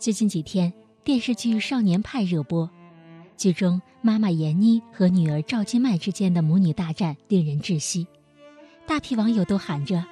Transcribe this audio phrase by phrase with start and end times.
[0.00, 0.72] 最近几天，
[1.04, 2.70] 电视剧《少年派》热播，
[3.36, 8.06] 剧中妈妈闫妮和女儿赵今麦之间的母女大战令人窒息，
[8.86, 10.02] 大批网友都喊着：“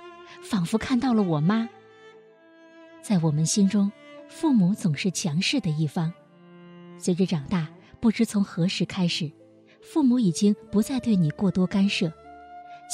[0.44, 1.66] 仿佛看到了我妈。”
[3.00, 3.90] 在我们心中，
[4.28, 6.12] 父母总是强势的一方。
[6.98, 7.66] 随着长大，
[7.98, 9.32] 不知从何时开始，
[9.80, 12.12] 父母已经不再对你过多干涉，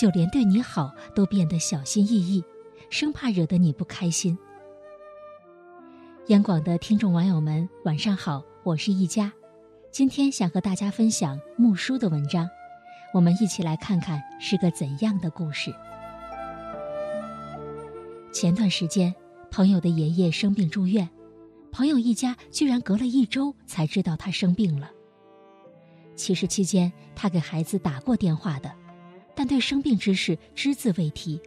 [0.00, 2.44] 就连对你好都变得小心翼翼，
[2.88, 4.38] 生怕惹得你不开心。
[6.28, 9.30] 央广的听众网友们，晚上好，我是一佳，
[9.90, 12.48] 今天想和大家分享木叔的文章，
[13.12, 15.70] 我们一起来看看是个怎样的故事。
[18.32, 19.14] 前段时间，
[19.50, 21.06] 朋友的爷爷生病住院，
[21.70, 24.90] 朋友一家居然隔了一周才知道他生病了。
[26.16, 28.72] 其实期间他给孩子打过电话的，
[29.34, 31.38] 但对生病之事只字未提，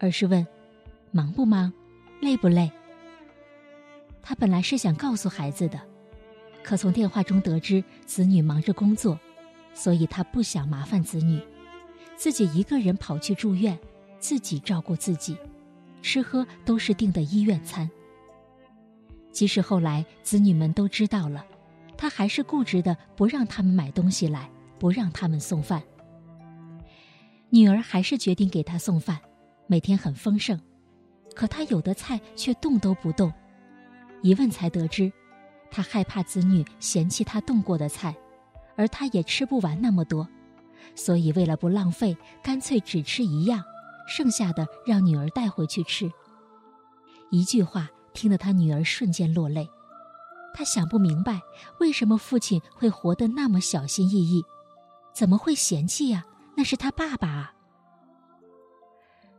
[0.00, 0.46] 而是问：
[1.10, 1.70] 忙不忙，
[2.22, 2.72] 累不累？
[4.28, 5.80] 他本来是想告诉孩子的，
[6.64, 9.16] 可从电话中得知子女忙着工作，
[9.72, 11.40] 所以他不想麻烦子女，
[12.16, 13.78] 自己一个人跑去住院，
[14.18, 15.36] 自己照顾自己，
[16.02, 17.88] 吃喝都是订的医院餐。
[19.30, 21.46] 即使后来子女们都知道了，
[21.96, 25.80] 他还是固执的不让他们买东西来，不让他们送饭。
[27.50, 29.20] 女儿还是决定给他送饭，
[29.68, 30.58] 每天很丰盛，
[31.32, 33.32] 可他有的菜却动都不动。
[34.26, 35.12] 一问才得知，
[35.70, 38.12] 他害怕子女嫌弃他动过的菜，
[38.74, 40.26] 而他也吃不完那么多，
[40.96, 43.62] 所以为了不浪费，干脆只吃一样，
[44.08, 46.10] 剩下的让女儿带回去吃。
[47.30, 49.70] 一句话听得他女儿瞬间落泪，
[50.52, 51.40] 他想不明白
[51.78, 54.44] 为什么父亲会活得那么小心翼翼，
[55.14, 56.24] 怎么会嫌弃呀？
[56.56, 57.54] 那是他爸爸啊！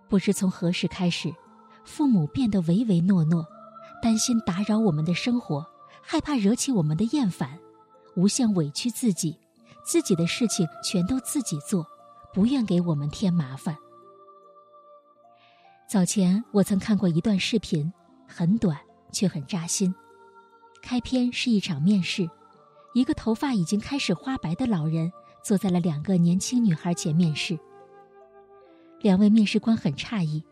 [0.07, 1.35] 不知从何时开始，
[1.83, 3.45] 父母变得唯唯诺诺。
[4.01, 5.65] 担心打扰我们的生活，
[6.01, 7.59] 害怕惹起我们的厌烦，
[8.15, 9.37] 无限委屈自己，
[9.83, 11.85] 自己的事情全都自己做，
[12.33, 13.77] 不愿给我们添麻烦。
[15.89, 17.91] 早前我曾看过一段视频，
[18.27, 18.77] 很短
[19.11, 19.93] 却很扎心。
[20.81, 22.29] 开篇是一场面试，
[22.93, 25.11] 一个头发已经开始花白的老人
[25.43, 27.57] 坐在了两个年轻女孩前面试。
[29.01, 30.43] 两位面试官很诧异。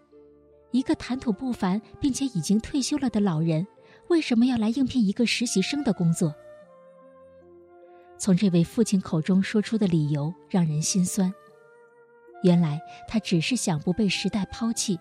[0.76, 3.66] 一个谈吐不凡并且已经退休了的老人，
[4.10, 6.36] 为什么要来应聘一个实习生的工作？
[8.18, 11.34] 从这位父亲口中说出的理由让人心酸。
[12.44, 15.00] 原来他只是想不被时代抛弃，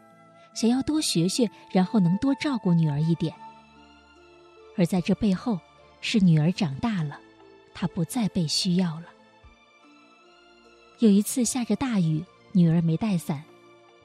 [0.54, 3.34] 想要多学学，然后能多照顾女儿一点。
[4.76, 5.58] 而在这背后，
[6.00, 7.18] 是女儿长大了，
[7.74, 9.06] 他不再被需要了。
[11.00, 13.42] 有一次下着大雨，女儿没带伞，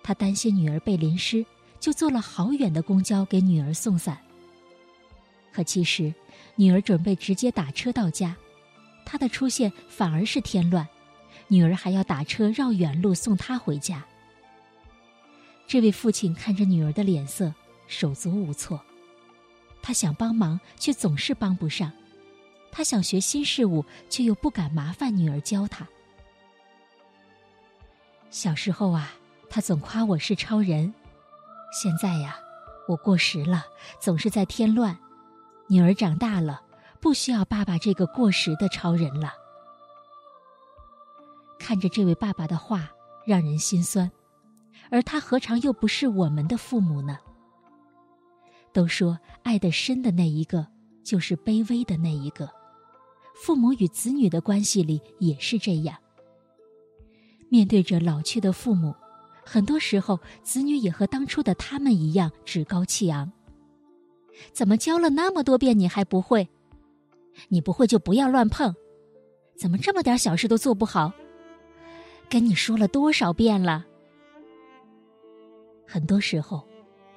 [0.01, 1.45] 他担心女儿被淋湿。
[1.79, 4.17] 就坐了好远的公交给女儿送伞。
[5.51, 6.13] 可其实，
[6.55, 8.35] 女儿准备直接打车到家，
[9.05, 10.87] 他的出现反而是添乱，
[11.47, 14.05] 女儿还要打车绕远路送他回家。
[15.67, 17.53] 这位父亲看着女儿的脸色，
[17.87, 18.79] 手足无措。
[19.81, 21.89] 他想帮忙，却总是帮不上；
[22.71, 25.87] 他想学新事物，却又不敢麻烦女儿教他。
[28.29, 29.13] 小时候啊，
[29.49, 30.93] 他总夸我是超人。
[31.71, 32.35] 现在呀，
[32.87, 33.65] 我过时了，
[33.99, 34.97] 总是在添乱。
[35.67, 36.61] 女儿长大了，
[36.99, 39.33] 不需要爸爸这个过时的超人了。
[41.59, 42.89] 看着这位爸爸的话，
[43.25, 44.09] 让人心酸。
[44.89, 47.19] 而他何尝又不是我们的父母呢？
[48.73, 50.65] 都说爱的深的那一个，
[51.03, 52.49] 就是卑微的那一个。
[53.35, 55.95] 父母与子女的关系里也是这样。
[57.49, 58.95] 面对着老去的父母。
[59.51, 63.31] 很多时候，子女也和当初的他们一样趾高气扬。
[64.53, 66.47] 怎么教了那么多遍你还不会？
[67.47, 68.75] 你不会就不要乱碰。
[69.57, 71.11] 怎么这么点小事都做不好？
[72.29, 73.87] 跟你说了多少遍了？
[75.87, 76.63] 很多时候，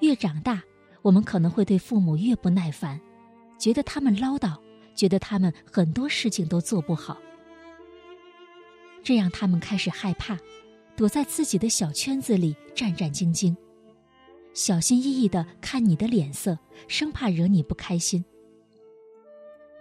[0.01, 0.63] 越长大，
[1.03, 2.99] 我们可能会对父母越不耐烦，
[3.59, 4.57] 觉得他们唠叨，
[4.95, 7.19] 觉得他们很多事情都做不好，
[9.05, 10.39] 这让他们开始害怕。
[10.97, 13.57] 躲在自己的小圈子里战战兢兢，
[14.53, 18.25] 小心翼翼的看你的脸色，生怕惹你不开心。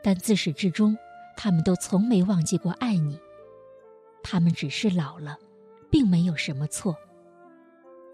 [0.04, 0.98] 但自始至终，
[1.38, 3.20] 他们都从没忘记过爱你。
[4.24, 5.38] 他们只是老了，
[5.90, 6.96] 并没有什么错。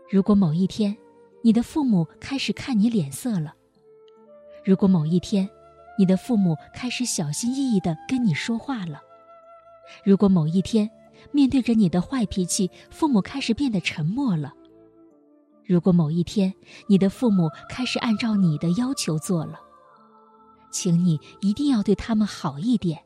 [0.09, 0.97] 如果某一天，
[1.43, 3.51] 你的父母开始看你脸色了；
[4.65, 5.47] 如果某一天，
[5.99, 8.99] 你的父母开始小心翼翼的跟你说话了；
[10.03, 10.89] 如果某一天，
[11.31, 14.53] 面对着你的坏脾气，父母开始变得沉默了。
[15.65, 16.53] 如果某一天
[16.87, 19.59] 你的父母开始按照你的要求做了，
[20.71, 23.03] 请你一定要对他们好一点，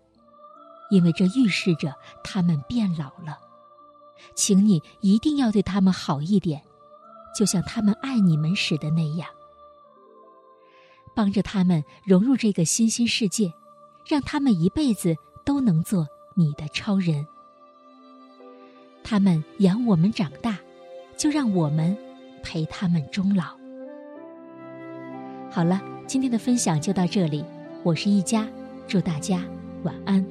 [0.89, 1.93] 因为这预示着
[2.23, 3.37] 他们变老了。
[4.35, 6.61] 请你一定要对他们好一点，
[7.35, 9.27] 就像他们爱你们时的那样，
[11.15, 13.51] 帮着他们融入这个新兴世界，
[14.05, 17.25] 让他们一辈子都能做你的超人。
[19.03, 20.57] 他们养我们长大，
[21.17, 21.95] 就让我们
[22.41, 23.43] 陪他们终老。
[25.49, 27.43] 好了，今天的分享就到这里，
[27.83, 28.47] 我是一佳，
[28.87, 29.43] 祝大家
[29.83, 30.25] 晚安。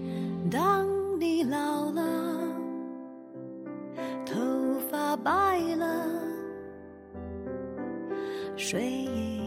[0.50, 0.86] 当
[1.20, 2.02] 你老了，
[4.24, 4.34] 头
[4.90, 6.06] 发白了，
[8.56, 9.39] 睡意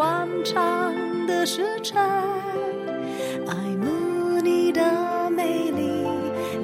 [0.00, 0.94] 欢畅
[1.26, 2.00] 的时辰，
[3.46, 4.80] 爱慕你的
[5.28, 6.06] 美丽，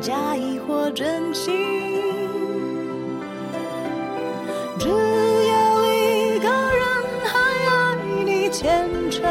[0.00, 1.54] 假意或真心。
[4.78, 4.94] 只有
[5.84, 6.82] 一个人
[7.26, 7.38] 还
[7.68, 9.22] 爱你虔诚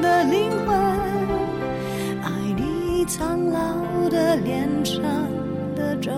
[0.00, 0.78] 的灵魂，
[2.22, 5.02] 爱你苍老的脸上
[5.74, 6.12] 的皱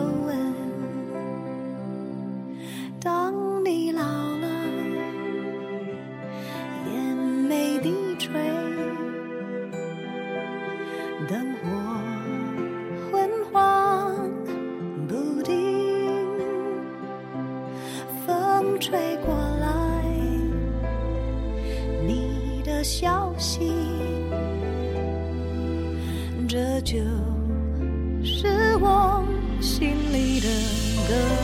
[26.85, 26.99] 就
[28.25, 28.47] 是
[28.81, 29.25] 我
[29.61, 30.49] 心里的
[31.09, 31.42] 歌。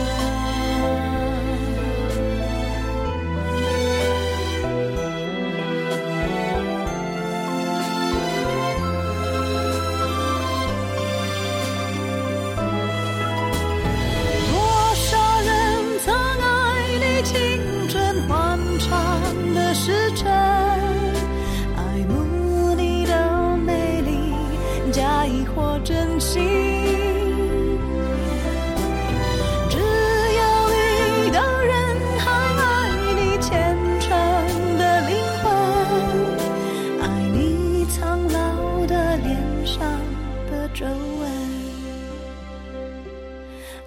[24.91, 26.41] 假意或真心。
[29.69, 30.41] 只有
[30.73, 31.75] 一个人
[32.17, 32.67] 还爱
[33.15, 34.09] 你虔诚
[34.77, 35.47] 的灵魂，
[37.01, 37.03] 爱
[37.33, 39.79] 你苍老的脸上
[40.49, 41.29] 的皱纹。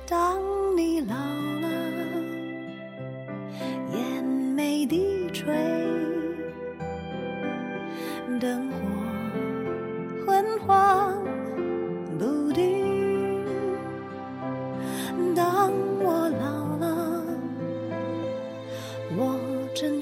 [0.07, 0.39] 当
[0.77, 1.15] 你老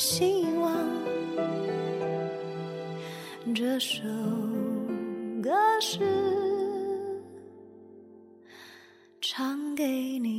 [0.01, 0.73] 希望
[3.55, 4.03] 这首
[5.43, 6.01] 歌是。
[9.21, 10.30] 唱给你